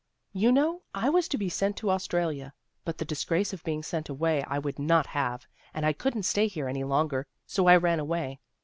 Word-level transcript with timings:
You 0.33 0.51
know, 0.51 0.81
I 0.95 1.09
was 1.11 1.27
to 1.27 1.37
be 1.37 1.47
sent 1.47 1.77
to 1.77 1.91
Australia. 1.91 2.53
But 2.83 2.97
the 2.97 3.05
disgrace 3.05 3.53
of 3.53 3.63
being 3.63 3.83
sent 3.83 4.09
away 4.09 4.43
I 4.47 4.57
would 4.57 4.79
not 4.79 5.05
have, 5.05 5.45
and 5.75 5.85
I 5.85 5.93
couldn't 5.93 6.23
stay 6.23 6.47
here 6.47 6.67
any 6.67 6.83
longer, 6.83 7.27
so 7.45 7.67
I 7.67 7.75
ran 7.75 7.99
away. 7.99 8.39